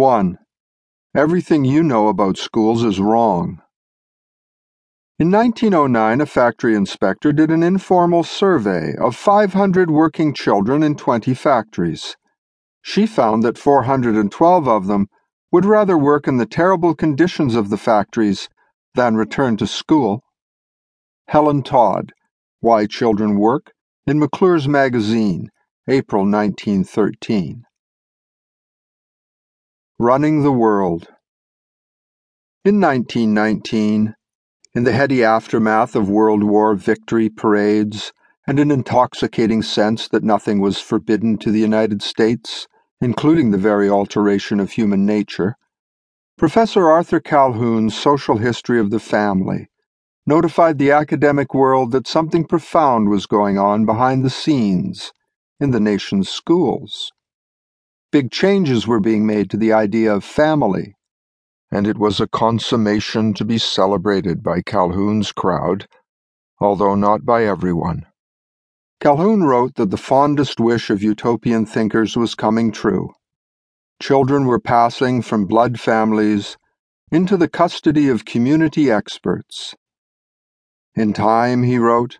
[0.00, 0.38] 1.
[1.14, 3.60] Everything you know about schools is wrong.
[5.18, 11.34] In 1909, a factory inspector did an informal survey of 500 working children in 20
[11.34, 12.16] factories.
[12.80, 15.08] She found that 412 of them
[15.52, 18.48] would rather work in the terrible conditions of the factories
[18.94, 20.22] than return to school.
[21.28, 22.14] Helen Todd,
[22.60, 23.72] Why Children Work,
[24.06, 25.50] in McClure's Magazine,
[25.86, 27.66] April 1913.
[30.02, 31.08] Running the World.
[32.64, 34.14] In 1919,
[34.74, 38.10] in the heady aftermath of World War victory parades
[38.46, 42.66] and an intoxicating sense that nothing was forbidden to the United States,
[43.02, 45.56] including the very alteration of human nature,
[46.38, 49.68] Professor Arthur Calhoun's Social History of the Family
[50.26, 55.12] notified the academic world that something profound was going on behind the scenes
[55.60, 57.12] in the nation's schools.
[58.12, 60.96] Big changes were being made to the idea of family,
[61.70, 65.86] and it was a consummation to be celebrated by Calhoun's crowd,
[66.58, 68.04] although not by everyone.
[68.98, 73.10] Calhoun wrote that the fondest wish of utopian thinkers was coming true.
[74.02, 76.56] Children were passing from blood families
[77.12, 79.76] into the custody of community experts.
[80.96, 82.18] In time, he wrote,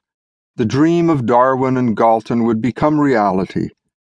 [0.54, 3.70] the dream of Darwin and Galton would become reality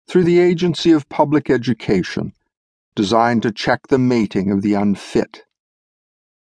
[0.08, 2.34] through the agency of public education,
[2.96, 5.44] designed to check the mating of the unfit,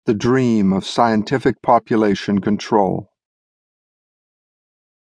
[0.05, 3.07] the dream of scientific population control.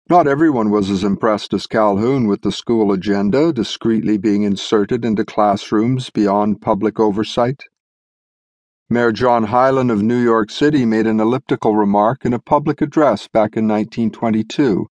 [0.09, 5.23] Not everyone was as impressed as Calhoun with the school agenda discreetly being inserted into
[5.23, 7.64] classrooms beyond public oversight.
[8.89, 13.30] Mayor John Hylan of New York City made an elliptical remark in a public address
[13.30, 14.88] back in 1922,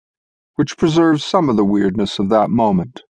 [0.56, 3.05] which preserves some of the weirdness of that moment.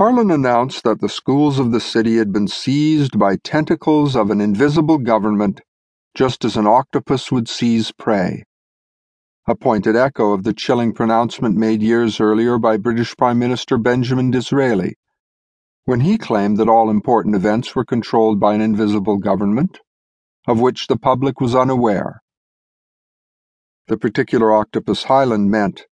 [0.00, 4.40] Hylan announced that the schools of the city had been seized by tentacles of an
[4.40, 5.60] invisible government,
[6.14, 8.44] just as an octopus would seize prey.
[9.46, 14.30] A pointed echo of the chilling pronouncement made years earlier by British Prime Minister Benjamin
[14.30, 14.94] Disraeli,
[15.84, 19.80] when he claimed that all important events were controlled by an invisible government,
[20.48, 22.22] of which the public was unaware.
[23.88, 25.84] The particular octopus Hylan meant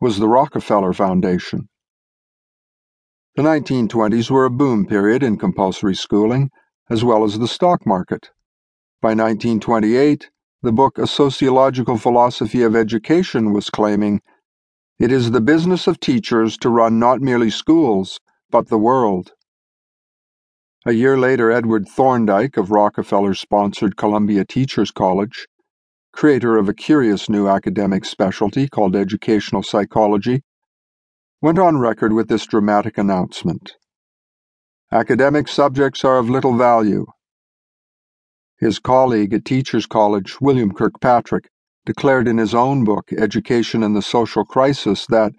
[0.00, 1.68] was the Rockefeller Foundation.
[3.34, 6.50] The 1920s were a boom period in compulsory schooling,
[6.90, 8.28] as well as the stock market.
[9.00, 10.28] By 1928,
[10.60, 14.20] the book A Sociological Philosophy of Education was claiming
[14.98, 19.32] it is the business of teachers to run not merely schools, but the world.
[20.84, 25.48] A year later, Edward Thorndike of Rockefeller sponsored Columbia Teachers College,
[26.12, 30.42] creator of a curious new academic specialty called educational psychology,
[31.42, 33.72] went on record with this dramatic announcement.
[34.92, 37.04] Academic subjects are of little value.
[38.60, 41.48] His colleague at Teachers College, William Kilpatrick,
[41.84, 45.32] declared in his own book, Education and the Social Crisis, that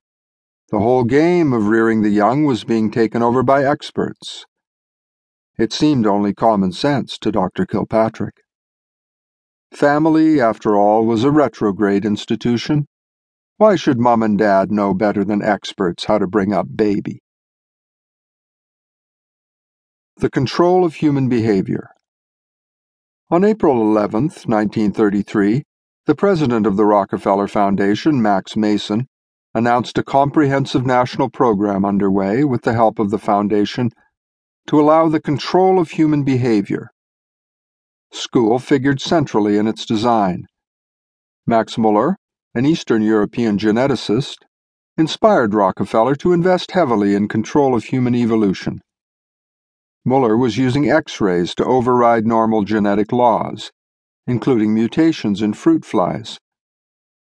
[0.71, 4.45] the whole game of rearing the young was being taken over by experts.
[5.57, 7.65] It seemed only common sense to Dr.
[7.65, 8.35] Kilpatrick.
[9.71, 12.87] Family, after all, was a retrograde institution
[13.57, 17.21] why should mom and dad know better than experts how to bring up baby?
[20.17, 21.89] The Control of Human Behavior.
[23.29, 25.63] On April 11, 1933,
[26.05, 29.07] the president of the Rockefeller Foundation, Max Mason,
[29.53, 33.89] announced a comprehensive national program underway with the help of the foundation
[34.67, 36.89] to allow the control of human behavior.
[38.11, 40.45] School figured centrally in its design.
[41.45, 42.17] Max Muller,
[42.55, 44.37] an Eastern European geneticist,
[44.95, 48.79] inspired Rockefeller to invest heavily in control of human evolution.
[50.05, 53.71] Muller was using X rays to override normal genetic laws,
[54.27, 56.37] including mutations in fruit flies.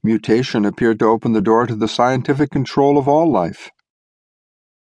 [0.01, 3.69] Mutation appeared to open the door to the scientific control of all life.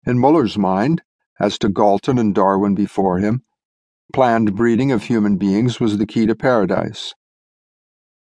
[0.05, 1.01] In Muller's mind,
[1.41, 3.41] as to Galton and Darwin before him,
[4.13, 7.13] planned breeding of human beings was the key to paradise.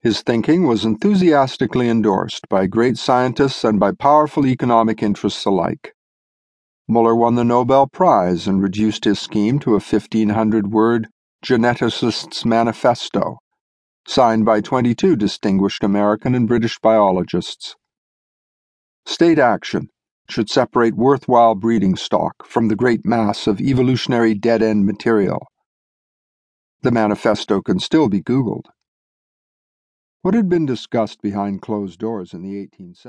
[0.05, 5.95] His thinking was enthusiastically endorsed by great scientists and by powerful economic interests alike.
[6.87, 11.07] Muller won the Nobel Prize and reduced his scheme to a 1,500 word
[11.41, 13.39] geneticist's manifesto,
[14.07, 17.75] signed by 22 distinguished American and British biologists.
[19.07, 19.89] State action
[20.29, 25.47] should separate worthwhile breeding stock from the great mass of evolutionary dead end material.
[26.83, 28.65] The manifesto can still be Googled.
[30.25, 33.05] What had been discussed behind closed doors in the 1870s?